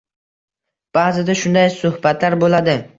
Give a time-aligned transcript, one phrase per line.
[0.99, 2.81] Ba'zida shunday suhbatlar bo'ladi